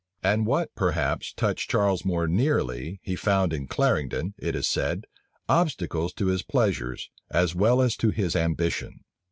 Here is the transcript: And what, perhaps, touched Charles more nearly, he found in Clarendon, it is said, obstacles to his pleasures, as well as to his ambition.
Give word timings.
And 0.23 0.47
what, 0.47 0.73
perhaps, 0.73 1.31
touched 1.31 1.69
Charles 1.69 2.03
more 2.03 2.27
nearly, 2.27 2.99
he 3.03 3.15
found 3.15 3.53
in 3.53 3.67
Clarendon, 3.67 4.33
it 4.39 4.55
is 4.55 4.67
said, 4.67 5.05
obstacles 5.47 6.11
to 6.13 6.25
his 6.25 6.41
pleasures, 6.41 7.11
as 7.29 7.53
well 7.53 7.83
as 7.83 7.95
to 7.97 8.09
his 8.09 8.35
ambition. 8.35 9.01